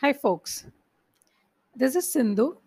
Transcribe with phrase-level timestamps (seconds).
[0.00, 0.66] Hi, folks.
[1.74, 2.58] This is Sindhu,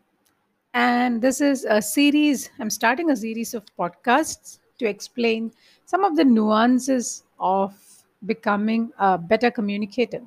[0.73, 2.49] and this is a series.
[2.59, 5.51] I'm starting a series of podcasts to explain
[5.85, 7.75] some of the nuances of
[8.25, 10.23] becoming a better communicator.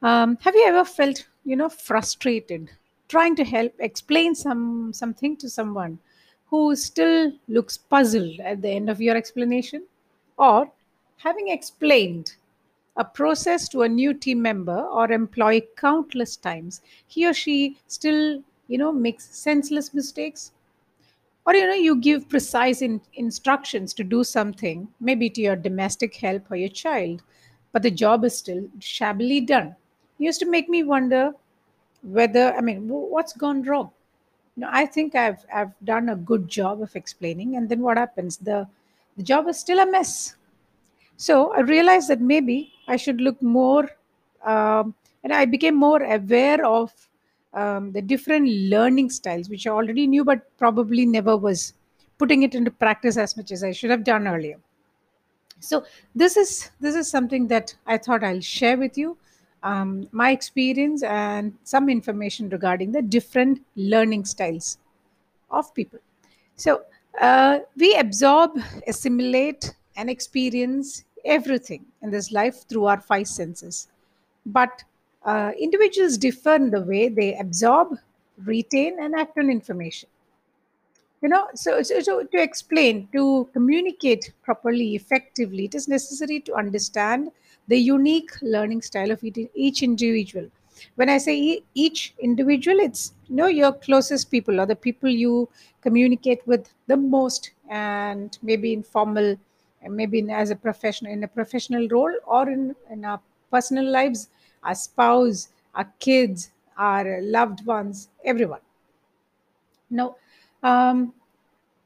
[0.00, 2.70] Um, have you ever felt, you know, frustrated
[3.08, 5.98] trying to help explain some something to someone
[6.46, 9.82] who still looks puzzled at the end of your explanation,
[10.38, 10.70] or
[11.16, 12.36] having explained
[13.00, 18.42] a process to a new team member or employee countless times, he or she still,
[18.68, 20.52] you know, makes senseless mistakes?
[21.46, 26.14] Or, you know, you give precise in- instructions to do something, maybe to your domestic
[26.16, 27.22] help or your child,
[27.72, 29.76] but the job is still shabbily done.
[30.18, 31.32] It used to make me wonder
[32.02, 33.90] whether, I mean, wh- what's gone wrong?
[34.56, 38.36] Know, I think I've, I've done a good job of explaining, and then what happens?
[38.38, 38.68] The,
[39.16, 40.36] the job is still a mess
[41.20, 43.90] so I realized that maybe I should look more,
[44.42, 46.94] um, and I became more aware of
[47.52, 51.74] um, the different learning styles, which I already knew, but probably never was
[52.16, 54.58] putting it into practice as much as I should have done earlier.
[55.58, 59.18] So this is this is something that I thought I'll share with you,
[59.62, 64.78] um, my experience and some information regarding the different learning styles
[65.50, 65.98] of people.
[66.56, 66.80] So
[67.20, 73.88] uh, we absorb, assimilate, and experience everything in this life through our five senses.
[74.46, 74.84] But
[75.24, 77.96] uh, individuals differ in the way they absorb,
[78.44, 80.08] retain, and act on information.
[81.22, 86.54] You know, so, so, so to explain, to communicate properly, effectively, it is necessary to
[86.54, 87.30] understand
[87.68, 90.48] the unique learning style of each individual.
[90.94, 95.48] When I say each individual, it's you know your closest people or the people you
[95.82, 99.38] communicate with the most, and maybe in formal, and
[99.88, 104.28] maybe in, as a professional in a professional role or in in our personal lives,
[104.62, 108.60] our spouse, our kids, our loved ones, everyone.
[109.90, 110.16] Now,
[110.62, 111.12] um,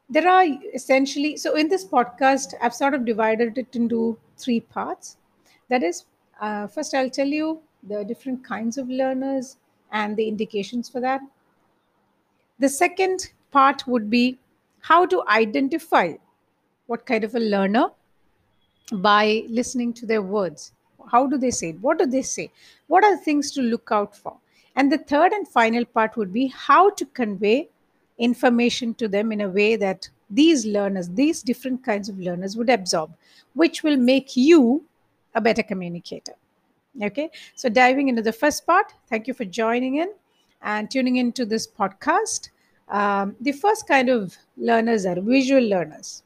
[0.09, 5.17] there are essentially so in this podcast i've sort of divided it into three parts
[5.69, 6.05] that is
[6.41, 9.57] uh, first i'll tell you the different kinds of learners
[9.93, 11.21] and the indications for that
[12.59, 14.39] the second part would be
[14.81, 16.13] how to identify
[16.87, 17.91] what kind of a learner
[18.93, 20.73] by listening to their words.
[21.11, 21.81] How do they say it?
[21.81, 22.51] What do they say?
[22.87, 24.37] What are the things to look out for?
[24.77, 27.69] And the third and final part would be how to convey
[28.19, 32.71] information to them in a way that these learners, these different kinds of learners, would
[32.71, 33.13] absorb,
[33.55, 34.85] which will make you
[35.35, 36.35] a better communicator.
[37.03, 40.13] Okay, so diving into the first part, thank you for joining in
[40.63, 42.51] and tuning into this podcast.
[42.89, 46.24] Um, the first kind of learners are visual learners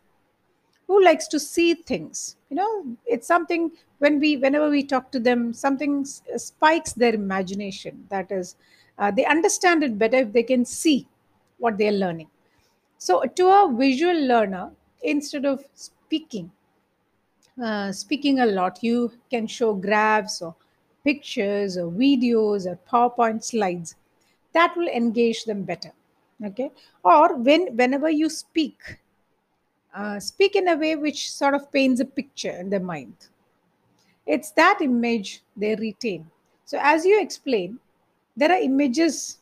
[0.88, 2.84] who likes to see things you know?
[3.06, 8.06] It's something when we whenever we talk to them something spikes their imagination.
[8.08, 8.56] That is
[8.98, 11.06] uh, they understand it better if they can see
[11.58, 12.28] what they're learning.
[12.98, 14.70] So to a visual learner
[15.02, 16.50] instead of speaking
[17.62, 20.54] uh, speaking a lot you can show graphs or
[21.04, 23.94] pictures or videos or powerpoint slides.
[24.52, 25.92] That will engage them better
[26.44, 26.70] okay?
[27.04, 28.98] Or when whenever you speak
[29.94, 33.14] uh, speak in a way which sort of paints a picture in their mind.
[34.26, 36.30] It's that image they retain.
[36.64, 37.78] So, as you explain,
[38.36, 39.38] there are images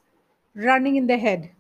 [0.55, 1.51] running in the head,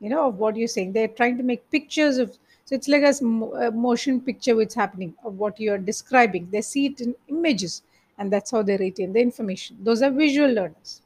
[0.00, 0.92] you know, of what you're saying.
[0.92, 2.30] They're trying to make pictures of,
[2.64, 6.48] so it's like a, motion picture which happening of what you're describing.
[6.50, 7.82] They see it in images,
[8.18, 9.76] and that's how they retain the information.
[9.82, 11.02] Those are visual learners.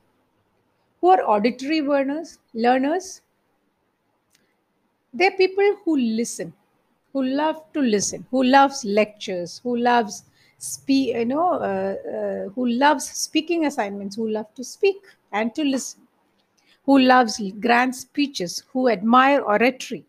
[1.00, 2.38] Who are auditory learners?
[2.52, 3.22] Learners
[5.12, 6.52] They're people who listen,
[7.12, 10.24] who love to listen, who loves lectures, who loves
[10.58, 14.96] speak, you know, uh, uh, who loves speaking assignments, who love to speak
[15.32, 16.00] and to listen,
[16.86, 20.06] who loves grand speeches, who admire oratory.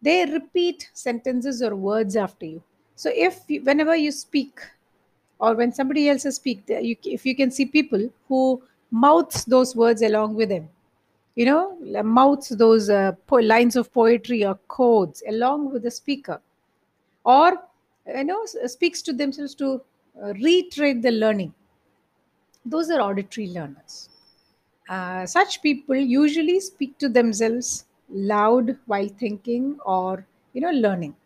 [0.00, 2.62] They repeat sentences or words after you.
[2.94, 4.60] So if you, whenever you speak
[5.40, 9.44] or when somebody else is speak, the- you, if you can see people who mouths
[9.44, 10.68] those words along with them,
[11.34, 16.40] you know, mouths those uh, po- lines of poetry or codes along with the speaker,
[17.24, 17.52] or
[18.06, 19.82] you know, speaks to themselves to
[20.22, 21.54] uh, reiterate the learning.
[22.64, 24.08] Those are auditory learners.
[24.88, 31.16] Uh, such people usually speak to themselves loud while thinking or you know learning.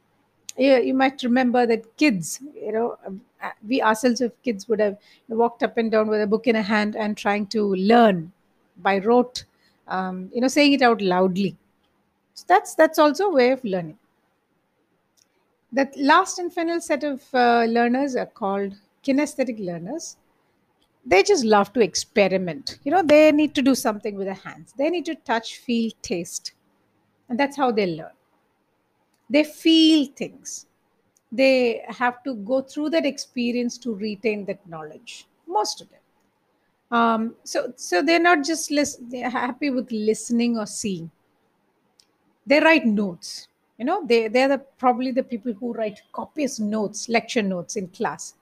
[0.57, 4.81] Yeah, you might remember that kids, you know, um, uh, we ourselves, if kids would
[4.81, 8.33] have walked up and down with a book in a hand and trying to learn
[8.79, 9.45] by rote,
[9.89, 11.57] um, you know, saying it out loudly.
[12.35, 13.99] So that's that's also a way of learning.
[15.73, 18.75] The last and final set of uh, learners are called
[19.05, 20.17] kinesthetic learners.
[21.07, 22.79] they just love to experiment.
[22.85, 24.75] You know they need to do something with their hands.
[24.79, 26.53] They need to touch feel taste.
[27.29, 28.13] And that's how they learn.
[29.31, 30.67] They feel things.
[31.33, 35.27] They have to go through that experience to retain that knowledge.
[35.47, 36.01] Most of them
[36.91, 38.71] um, so so they're not just
[39.11, 41.11] they're happy with listening or seeing.
[42.47, 43.49] They write notes
[43.79, 47.87] you know they they're the probably the people who write copious notes lecture notes in
[47.89, 48.35] class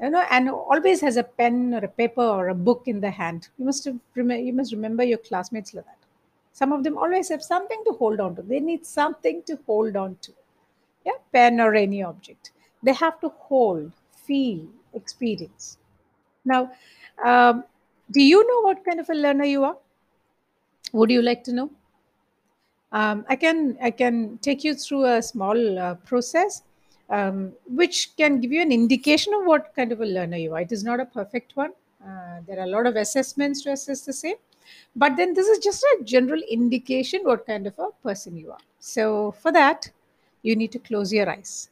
[0.00, 3.10] you know and always has a pen or a paper or a book in the
[3.10, 3.48] hand.
[3.58, 5.98] You must have you must remember your classmates like that.
[6.52, 8.42] Some of them always have something to hold on to.
[8.42, 10.32] They need something to hold on to.
[11.06, 12.50] Yeah pen or any object.
[12.82, 13.92] They have to hold
[14.26, 15.78] feel experience.
[16.44, 16.72] Now
[17.24, 17.64] um,
[18.10, 19.76] do you know what kind of a learner you are
[20.92, 21.70] would you like to know
[22.92, 26.62] um, I can I can take you through a small uh, process,
[27.08, 30.60] um, which can give you an indication of what kind of a learner you are.
[30.60, 31.72] It is not a perfect one.
[32.04, 34.36] Uh, there are a lot of assessments to assess the same,
[34.96, 38.64] but then this is just a general indication what kind of a person you are.
[38.80, 39.90] So for that,
[40.42, 41.70] you need to close your eyes.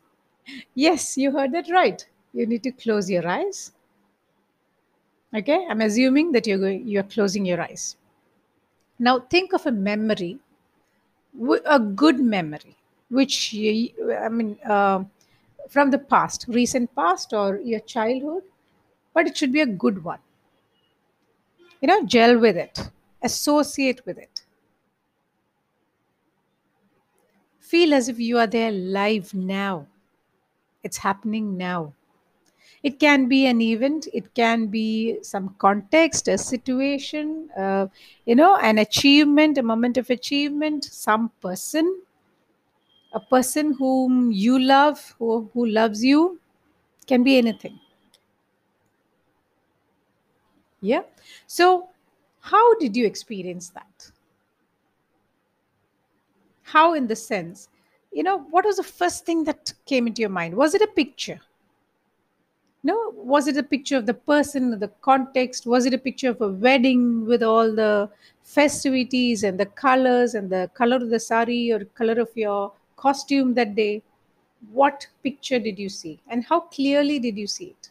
[0.74, 2.06] Yes, you heard that right.
[2.32, 3.72] You need to close your eyes.
[5.34, 7.96] Okay, I'm assuming that you're going, you're closing your eyes.
[8.98, 10.38] Now think of a memory
[11.66, 12.76] a good memory
[13.10, 15.02] which you, i mean uh,
[15.68, 18.42] from the past recent past or your childhood
[19.14, 20.20] but it should be a good one.
[21.80, 22.88] You know gel with it
[23.20, 24.44] associate with it.
[27.60, 29.86] Feel as if you are there live now.
[30.82, 31.94] It's happening now
[32.82, 34.08] it can be an event.
[34.12, 37.86] It can be some context a situation uh,
[38.26, 40.84] you know an achievement a moment of achievement.
[40.84, 42.02] Some person
[43.12, 46.40] a person whom you love who, who loves you
[47.06, 47.78] can be anything.
[50.80, 51.02] Yeah.
[51.46, 51.88] So
[52.40, 54.10] how did you experience that?
[56.62, 57.68] How in the sense
[58.12, 60.54] you know what was the first thing that came into your mind?
[60.54, 61.40] Was it a picture
[62.82, 65.66] no was it a picture of the person the context?
[65.66, 68.08] Was it a picture of a wedding with all the
[68.42, 73.54] festivities and the colors and the color of the sari or color of your costume
[73.54, 74.02] that day?
[74.72, 77.90] What picture did you see and how clearly did you see it?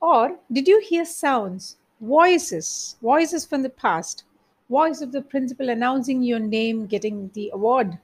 [0.00, 4.24] Or did you hear sounds, voices, voices from the past,
[4.68, 7.98] voice of the principal announcing your name, getting the award,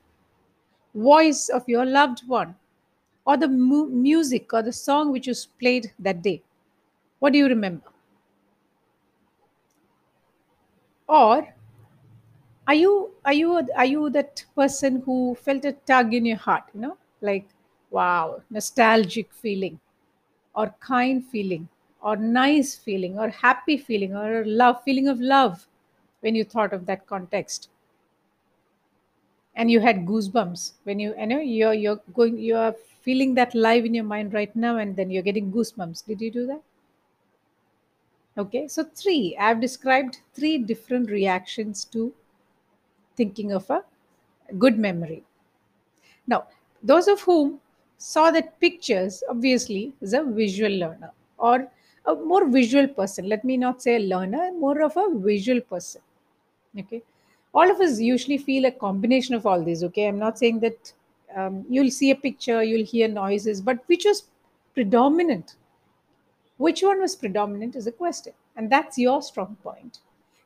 [0.95, 2.55] voice of your loved one,
[3.31, 6.43] or the mu- music or the song which was played that day?
[7.21, 7.87] What do you remember?
[11.09, 11.55] Or
[12.67, 16.65] are you are you are you that person who felt a tug in your heart?
[16.75, 17.49] You know, like
[17.91, 19.79] wow, nostalgic feeling
[20.55, 21.69] or kind feeling
[22.03, 25.69] or nice feeling or happy feeling or love feeling of love
[26.21, 27.69] when you thought of that context
[29.55, 33.85] and you had goosebumps when you you know you're you're going you're feeling that live
[33.85, 36.63] in your mind right now and then you're getting goosebumps did you do that
[38.43, 42.13] okay so three i've described three different reactions to
[43.17, 43.85] thinking of a
[44.59, 45.23] good memory
[46.27, 46.47] Now,
[46.83, 47.61] those of whom
[47.99, 51.71] saw that pictures obviously is a visual learner or
[52.07, 53.29] a more visual person.
[53.29, 56.01] Let me not say a learner, more of a visual person.
[56.79, 57.03] Okay.
[57.55, 59.85] All of us usually feel a combination of all these.
[59.85, 60.07] Okay.
[60.09, 60.93] I'm not saying that
[61.37, 64.29] um, you'll see a picture, you'll hear noises, but which was
[64.75, 65.57] predominant?
[66.59, 68.35] Which one was predominant is a question.
[68.55, 69.99] And that's your strong point.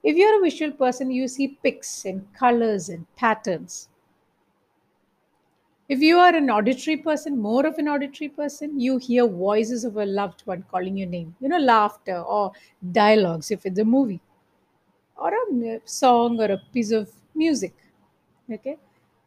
[0.03, 3.91] If you're a visual person, you see pics and colors and patterns
[5.89, 9.97] If you are an auditory person, more of an auditory person, you hear voices of
[9.97, 12.53] a loved one calling your name, you know, laughter or
[12.93, 14.21] dialogues if it's a movie,
[15.17, 17.75] or a song or a piece of music.
[18.53, 18.79] Okay.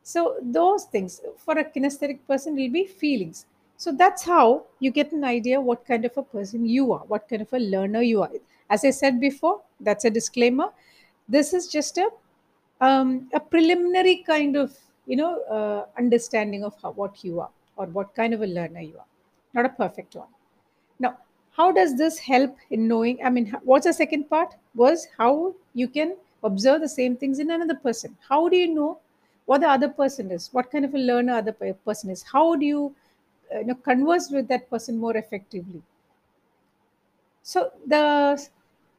[0.08, 3.46] So, those things for a kinesthetic person will be feelings.
[3.76, 7.28] So, that's how you get an idea what kind of a person you are, what
[7.28, 8.32] kind of a learner you are.
[8.70, 10.70] As I said before, that's a disclaimer.
[11.28, 12.08] This is just a
[12.80, 17.88] um, a preliminary kind of you know uh, understanding of how, what you are or
[17.88, 19.10] what kind of a learner you are
[19.54, 20.28] not a perfect one
[21.00, 21.18] now
[21.52, 25.88] how does this help in knowing i mean what's the second part was how you
[25.88, 29.00] can observe the same things in another person how do you know
[29.48, 31.56] what the other person is what kind of a learner other
[31.90, 32.96] person is how do you,
[33.54, 35.82] uh, you know converse with that person more effectively
[37.42, 38.04] so the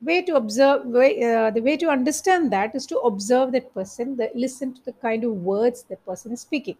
[0.00, 4.17] way to observe, way, uh, the way to understand that is to observe that person,
[4.17, 6.76] the, listen to the kind of words that person is speaking.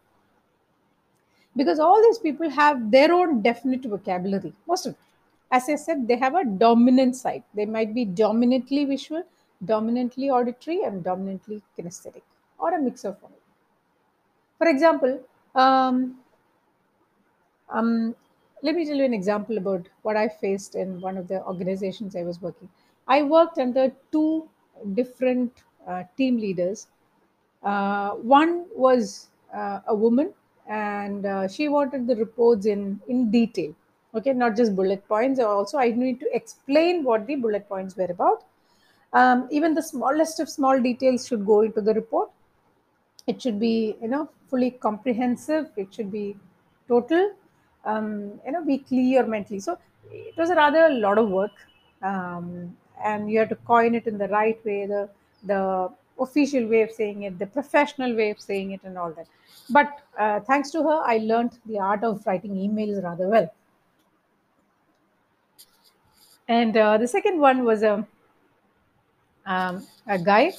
[1.57, 5.03] Because all these people have their own definite vocabulary, most of them.
[5.51, 7.43] as I said, they have a dominant side.
[7.55, 9.25] They might be dominantly visual,
[9.65, 12.23] dominantly auditory, and dominantly kinesthetic,
[12.59, 13.33] or a mix of all.
[14.59, 15.21] For example,
[15.55, 16.19] um,
[17.71, 18.15] um,
[18.63, 22.17] let me tell you an example about what I faced in one of the organizations
[22.17, 22.69] I was working.
[23.07, 24.49] I worked under two
[24.95, 25.53] different
[25.87, 26.89] uh, team leaders.
[27.63, 30.33] Uh, one was uh, a woman,
[30.69, 33.75] and uh, she wanted the reports in in detail.
[34.15, 35.39] Okay, not just bullet points.
[35.41, 38.45] Also, I need to explain what the bullet points were about.
[39.13, 42.31] Um, even the smallest of small details should go into the report
[43.29, 45.71] it should be you know fully comprehensive.
[45.77, 46.37] It should be
[46.89, 47.33] total
[47.85, 49.61] um, you know be clear mentally.
[49.61, 49.79] So
[50.11, 51.53] it was a rather a lot of work
[52.03, 55.09] um, and you have to coin it in the right way the
[55.45, 59.27] the official way of saying it the professional way of saying it and all that.
[59.71, 63.53] But uh, thanks to her i learned the art of writing emails rather well.
[66.49, 68.07] And uh, the second one was a
[69.47, 70.53] um, a guy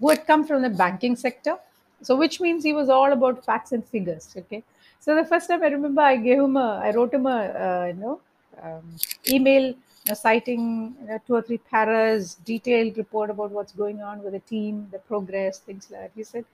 [0.00, 1.56] who had come from the banking sector.
[2.04, 4.34] So, which means he was all about facts and figures.
[4.36, 4.62] Okay.
[5.00, 7.86] So the first time I remember, I gave him a, I wrote him a, uh,
[7.88, 8.20] you know,
[8.62, 8.96] um,
[9.28, 9.76] email you
[10.08, 14.32] know, citing you know, two or three paras, detailed report about what's going on with
[14.32, 16.10] the team, the progress, things like that.
[16.14, 16.44] He said,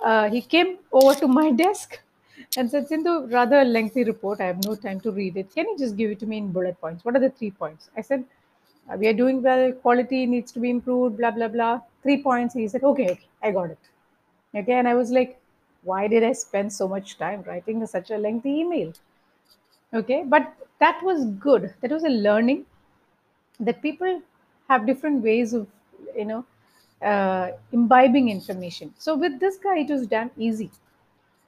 [0.00, 1.98] uh, he came over to my desk
[2.56, 4.40] and said, Sindhu, rather lengthy report.
[4.40, 5.54] I have no time to read it.
[5.54, 7.04] Can you just give it to me in bullet points?
[7.04, 7.90] What are the three points?
[7.96, 8.24] I said,
[8.90, 11.80] uh, we are doing well, quality needs to be improved, blah, blah, blah.
[12.02, 12.54] Three points.
[12.54, 13.78] He said, okay, okay, I got it.
[14.54, 15.40] And I was like,
[15.82, 18.92] why did I spend so much time writing such a lengthy email?
[19.92, 20.24] Okay.
[20.26, 21.74] But that was good.
[21.80, 22.66] That was a learning
[23.60, 24.22] that people
[24.68, 25.66] have different ways of,
[26.16, 26.44] you know,
[27.02, 28.94] uh, imbibing information.
[28.98, 30.70] So with this guy, it was damn easy.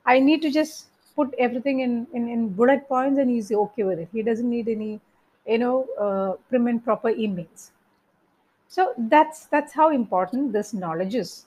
[0.05, 3.99] I need to just put everything in, in, in bullet points and he's okay with
[3.99, 4.09] it.
[4.13, 5.01] He doesn't need any,
[5.47, 7.71] you know, uh, prim and proper emails.
[8.69, 11.47] So that's that's how important this knowledge is.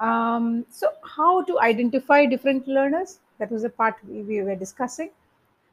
[0.00, 3.20] Um, so how to identify different learners?
[3.38, 5.10] That was the part we, we were discussing.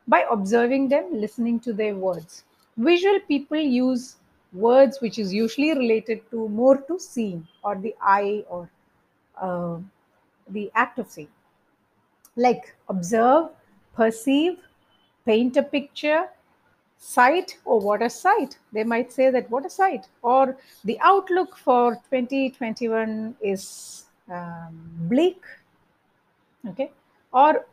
[0.08, 2.44] By observing them, listening to their words.
[2.78, 4.18] Visual people use
[4.54, 8.70] words which is usually related to more to seeing or the eye or
[9.42, 9.78] uh,
[10.50, 11.28] the act of seeing
[12.38, 13.50] like observe,
[13.96, 14.60] perceive,
[15.26, 16.30] paint a picture,
[16.98, 18.58] sight, or what a sight.
[18.72, 20.56] They might say that what a sight, or
[20.86, 25.42] the outlook for 2021 is um, bleak,
[26.68, 26.92] okay,
[27.34, 27.66] or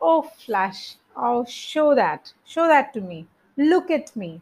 [0.00, 3.26] oh, flash, oh, show that, show that to me,
[3.56, 4.40] look at me,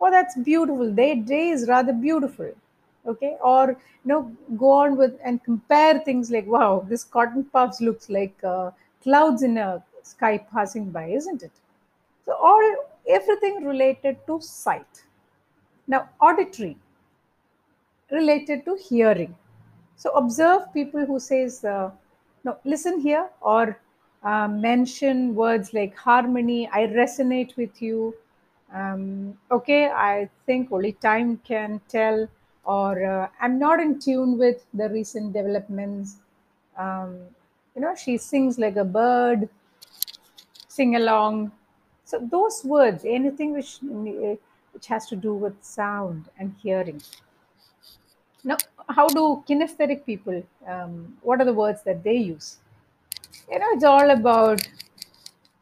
[0.00, 2.50] oh, that's beautiful, their day is rather beautiful,
[3.06, 7.80] okay, or you know, go on with and compare things like wow, this cotton puffs
[7.80, 8.70] looks like uh,
[9.02, 11.52] clouds in a sky passing by, isn't it?
[12.24, 12.74] So all
[13.08, 15.04] everything related to sight.
[15.86, 16.76] Now auditory
[18.10, 19.34] related to hearing.
[20.00, 21.90] So observe people who says uh,
[22.42, 23.78] no listen here or
[24.22, 26.70] uh, mention words like harmony.
[26.72, 28.14] I resonate with you.
[28.72, 32.26] Um, okay, I think only time can tell.
[32.64, 36.16] Or uh, I'm not in tune with the recent developments.
[36.78, 37.18] Um,
[37.74, 39.50] you know, she sings like a bird
[40.68, 41.52] sing along.
[42.06, 47.02] So those words, anything which which has to do with sound and hearing.
[48.44, 48.56] Now,
[48.88, 50.42] how do kinesthetic people?
[50.66, 52.58] Um, what are the words that they use?
[53.50, 54.66] You know, it's all about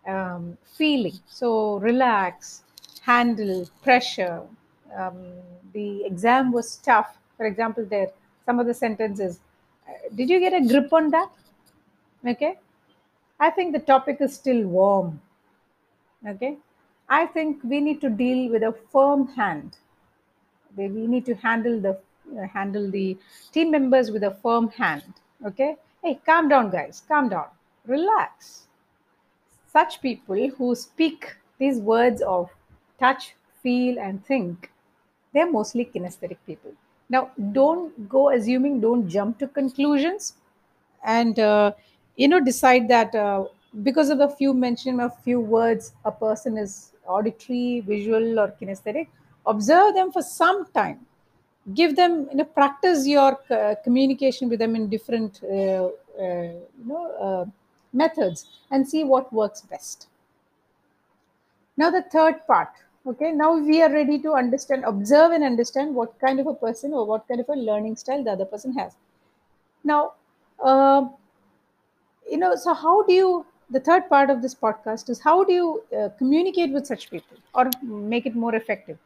[0.06, 1.18] um, feeling.
[1.26, 2.62] So relax,
[3.02, 4.42] handle pressure.
[4.96, 5.16] Um,
[5.72, 7.16] the exam was tough.
[7.36, 8.10] For example, there
[8.46, 9.40] some of the sentences.
[9.88, 11.30] uh, Did you get a grip on that?
[12.26, 12.58] Okay.
[13.40, 15.20] I think the topic is still warm.
[16.26, 16.56] Okay.
[17.08, 19.76] I think we need to deal with a firm hand.
[20.76, 21.98] We need to handle the
[22.52, 23.16] handle the
[23.52, 25.14] team members with a firm hand.
[25.44, 25.76] Okay.
[26.02, 27.02] Hey, calm down, guys.
[27.08, 27.46] Calm down.
[27.86, 28.66] Relax.
[29.72, 32.50] Such people who speak these words of
[32.98, 34.70] touch, feel, and think,
[35.32, 36.72] they're mostly kinesthetic people.
[37.10, 40.34] Now, don't go assuming, don't jump to conclusions
[41.04, 41.72] and uh,
[42.16, 43.44] you know decide that uh,
[43.82, 49.08] because of a few mention of few words a person is auditory visual or kinesthetic
[49.46, 50.98] observe them for some time
[51.74, 56.86] give them you know practice your uh, communication with them in different uh, uh, you
[56.86, 57.44] know uh,
[57.92, 60.08] methods and see what works best.
[61.76, 62.70] Now the third part
[63.06, 63.32] okay?
[63.32, 67.06] Now we are ready to understand observe and understand what kind of a person or
[67.06, 68.92] what kind of a learning style the other person has.
[69.84, 70.12] Now
[70.62, 71.06] uh,
[72.30, 75.52] you know so how do you the third part of this podcast is how do
[75.52, 78.98] you uh, communicate with such people or make it more effective?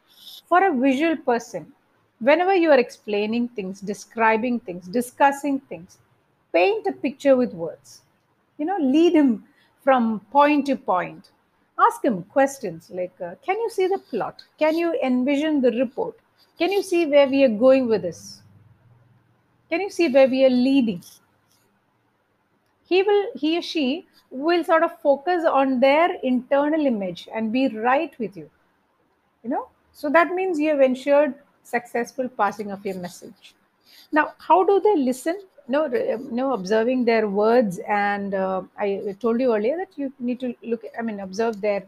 [0.47, 1.73] For a visual person,
[2.23, 5.97] whenever you are explaining things, describing things, discussing things,
[6.51, 8.01] paint a picture with words.
[8.57, 9.43] You know, lead him
[9.83, 11.29] from point to point.
[11.79, 14.43] Ask him questions like uh, Can you see the plot?
[14.59, 16.15] Can you envision the report?
[16.57, 18.41] Can you see where we are going with this?
[19.69, 21.03] Can you see where we are leading?
[22.93, 27.67] he will he or she will sort of focus on their internal image and be
[27.85, 28.49] right with you
[29.43, 33.55] you know so that means you have ensured successful passing of your message.
[34.11, 35.41] Now how do they listen?
[35.67, 40.53] No no observing their words and uh, i told you earlier that you need to
[40.61, 41.83] look i mean observe their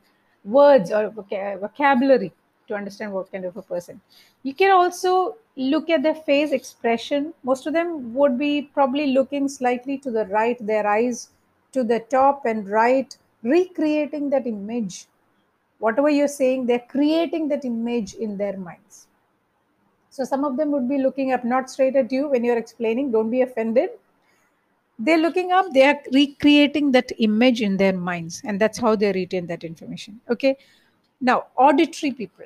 [0.46, 2.32] words or vocabulary
[2.68, 4.02] to understand what kind of a person.
[4.44, 7.34] You can also look at their face expression.
[7.44, 11.30] Most of them would be probably looking slightly to the right their eyes
[11.74, 15.06] to the top and right recreating that image.
[15.80, 19.08] Whatever you're saying they're creating that image in their minds
[20.16, 23.12] so some of them would be looking up not straight at you when you're explaining
[23.12, 23.90] don't be offended.
[24.98, 29.12] They're looking up they are recreating that image in their minds and that's how they
[29.12, 30.56] retain that information okay?
[31.20, 32.46] Now auditory people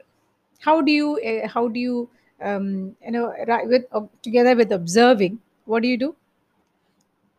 [0.57, 2.09] how do you uh, how do you
[2.41, 3.35] um, you know
[3.65, 6.15] with uh, together with observing what do you do?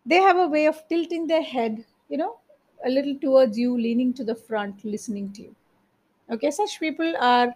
[0.06, 2.37] They have a way of tilting their head you know
[2.84, 5.56] a little towards you leaning to the front listening to you
[6.30, 6.52] okay?
[6.52, 7.52] Such people are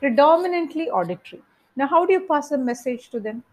[0.00, 1.42] predominantly auditory
[1.76, 3.44] now how do you pass a message to them?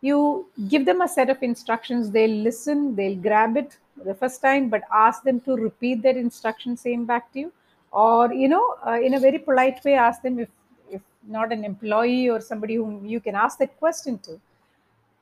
[0.00, 2.10] You give them a set of instructions.
[2.10, 6.76] They'll listen they'll grab it the first time but ask them to repeat that instruction
[6.76, 7.52] same back to you.
[7.92, 10.48] Or you know uh, in a very polite way ask them if
[10.90, 14.40] if not an employee or somebody whom you can ask that question to.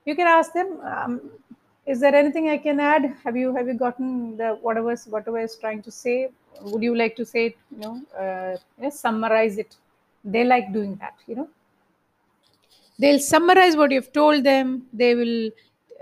[0.05, 1.21] You can ask them um,
[1.87, 3.15] is there anything i can add?
[3.25, 6.31] Have you have you gotten the whatever whatever is trying to say?
[6.63, 9.77] Would you like to say it you know uh, you know, summarize it?
[10.25, 11.49] They like doing that you know
[12.99, 14.87] they'll summarize what you've told them.
[14.93, 15.51] They will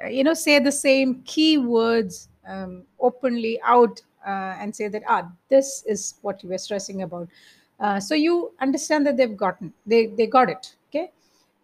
[0.04, 5.02] uh, you know say the same key words um, openly out uh, and say that
[5.08, 7.28] ah this is what you were stressing about.
[7.80, 11.10] Uh, so you understand that they've gotten they they got it okay?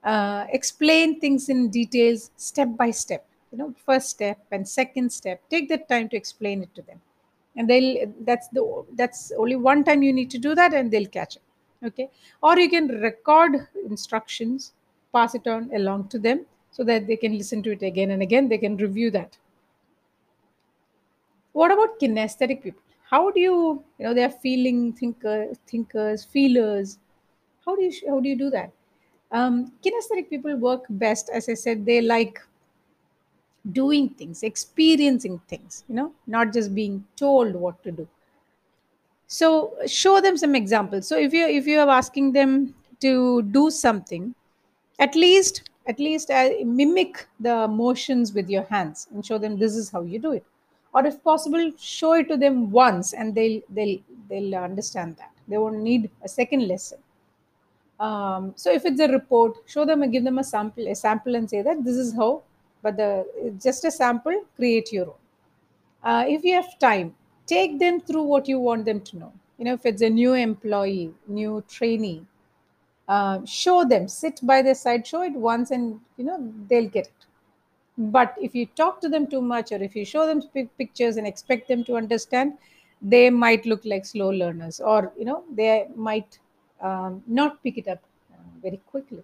[0.03, 5.41] Uh, explain things in details step by step you know first step and second step.
[5.51, 7.01] Take that time to explain it to them.
[7.57, 11.07] And they'll that's the that's only one time you need to do that and they'll
[11.19, 11.43] catch it
[11.85, 12.09] okay?
[12.43, 14.73] Or you can record instructions
[15.13, 18.23] pass it on along to them so that they can listen to it again and
[18.23, 18.49] again.
[18.49, 19.37] They can review that.
[21.53, 22.83] What about kinesthetic people?
[23.09, 26.99] How do you you know they're feeling thinker thinkers feelers.
[27.65, 28.71] How do you how do you do that?
[29.33, 32.41] Um, kinesthetic people work best as i said they like
[33.73, 38.09] doing things experiencing things you know not just being told what to do.
[39.27, 41.07] So show them some examples.
[41.07, 44.35] So if you if you are asking them to do something
[45.01, 49.75] at least at least uh, mimic the motions with your hands and show them this
[49.75, 50.45] is how you do it.
[50.95, 55.33] Or if possible show it to them once and they'll they'll they'll understand that.
[55.49, 56.99] They won't need a second lesson.
[57.99, 61.35] Um, so if it's a report show them and give them a sample a sample
[61.35, 62.43] and say that this is how
[62.83, 63.27] but the
[63.63, 65.21] just a sample create your own.
[66.03, 67.15] Uh, if you have time
[67.47, 69.33] take them through what you want them to know.
[69.59, 72.27] You know if it's a new employee new trainee
[73.11, 76.39] uh, show them sit by their side show it once and you know
[76.71, 77.27] they'll get it.
[77.99, 81.17] But if you talk to them too much or if you show them pic- pictures
[81.17, 82.55] and expect them to understand
[83.03, 86.39] they might look like slow learners or you know they might
[86.83, 88.01] um, not pick it up
[88.35, 89.23] uh, very quickly.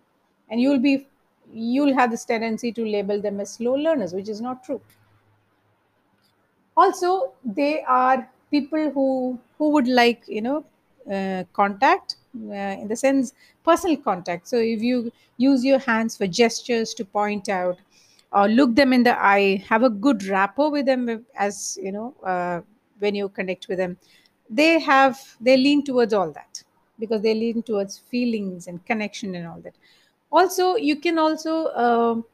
[0.51, 1.07] And you'll be
[1.53, 4.81] you'll have this tendency to label them as slow learners which is not true.
[6.77, 10.64] Also they are people who who would like you know
[11.12, 12.16] uh, contact
[12.51, 13.33] uh, in the sense
[13.64, 14.49] personal contact.
[14.49, 17.79] So if you use your hands for gestures to point out
[18.33, 22.14] or look them in the eye have a good rapport with them as you know
[22.25, 22.61] uh,
[22.99, 23.96] when you connect with them
[24.51, 26.62] they have they lean towards all that
[26.99, 29.75] because they lean towards feelings and connection and all that.
[30.31, 32.25] Also you can also um,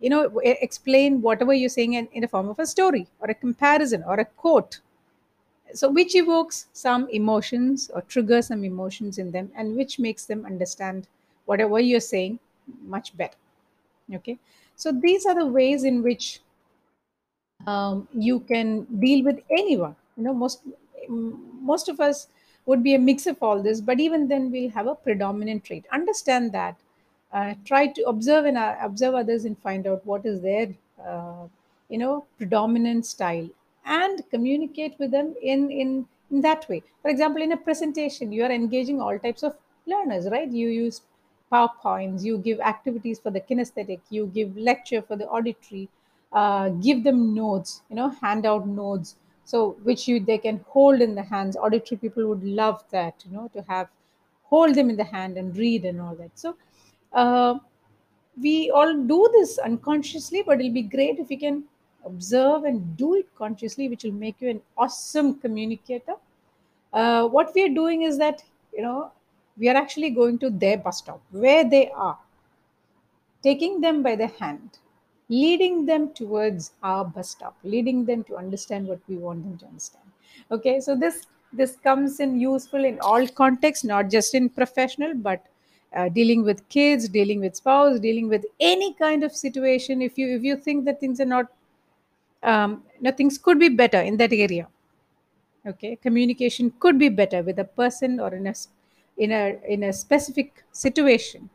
[0.00, 3.34] you know explain whatever you're saying in, in the form of a story or a
[3.34, 4.80] comparison or a quote
[5.74, 10.44] so which evokes some emotions or triggers some emotions in them and which makes them
[10.44, 11.06] understand
[11.46, 12.38] whatever you're saying
[12.86, 13.36] much better
[14.14, 14.38] okay?
[14.76, 16.40] So these are the ways in which
[17.66, 20.62] um, you can deal with anyone you know most
[21.08, 22.28] most of us
[22.66, 25.84] would be a mix of all this but even then we'll have a predominant trait.
[25.92, 26.76] Understand that
[27.32, 30.68] uh, try to observe and uh, observe others and find out what is their
[31.04, 31.46] uh,
[31.88, 33.48] you know predominant style
[33.84, 36.82] and communicate with them in in in that way.
[37.02, 40.50] For example in a presentation you are engaging all types of learners right?
[40.50, 41.02] You use
[41.52, 45.88] powerpoints you give activities for the kinesthetic you give lecture for the auditory
[46.32, 51.00] uh, give them notes you know hand out notes so which you they can hold
[51.00, 51.56] in the hands.
[51.56, 53.88] Auditory people would love that you know to have
[54.44, 56.30] hold them in the hand and read and all that.
[56.38, 56.56] So
[57.12, 57.58] uh,
[58.40, 61.64] we all do this unconsciously, but it'll be great if you can
[62.04, 66.14] observe and do it consciously, which will make you an awesome communicator.
[66.92, 69.12] Uh, what we are doing is that, you know,
[69.58, 72.18] we are actually going to their bus stop where they are,
[73.42, 74.78] taking them by the hand,
[75.28, 79.66] leading them towards our bus stop, leading them to understand what we want them to
[79.66, 80.04] understand.
[80.50, 85.46] Okay, so this this comes in useful in all contexts, not just in professional, but
[85.94, 90.00] uh, dealing with kids, dealing with spouse, dealing with any kind of situation.
[90.00, 91.46] If you if you think that things are not,
[92.42, 94.68] um, no, things could be better in that area.
[95.66, 98.54] Okay, communication could be better with a person or in a
[99.18, 101.50] in a in a specific situation.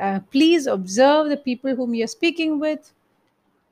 [0.00, 2.92] Uh, please observe the people whom you're speaking with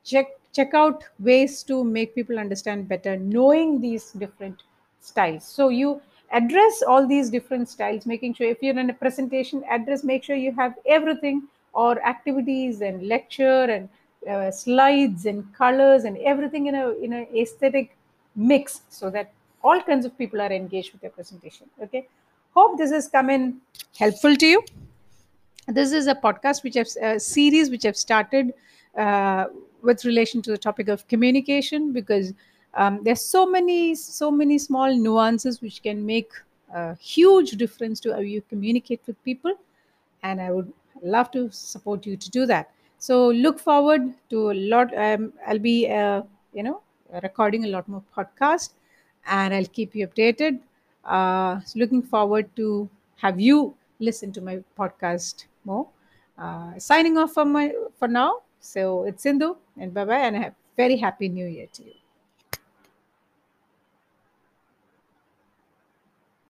[0.03, 4.63] check check out ways to make people understand better knowing these different
[4.99, 9.63] styles so you address all these different styles making sure if you're in a presentation
[9.69, 11.41] address make sure you have everything
[11.73, 13.89] or activities and lecture and
[14.29, 17.95] uh, slides and colors and everything in a in a aesthetic
[18.35, 19.31] mix so that
[19.63, 22.07] all kinds of people are engaged with your presentation okay?
[22.55, 23.59] Hope this has come in
[23.97, 24.63] helpful to you.
[25.67, 28.53] This is a podcast which I've a series which I've started
[28.97, 29.45] uh,
[29.81, 32.33] with relation to the topic of communication because
[32.75, 36.31] um, there's so many so many small nuances which can make
[36.73, 39.53] a huge difference to how you communicate with people.
[40.23, 42.71] And I would love to support you to do that.
[43.05, 44.93] So look forward to a lot.
[45.05, 46.21] Um, I'll be, uh,
[46.53, 46.81] you know,
[47.27, 48.69] recording a lot more podcast,
[49.27, 50.59] and I'll keep you updated.
[51.03, 52.89] Uh, so looking forward to
[53.25, 55.87] have you listen to my podcast more.
[56.37, 57.65] Uh, signing off for my
[57.99, 58.31] for now.
[58.59, 62.02] So it's Sindhu, and bye bye, and a very happy New Year to you.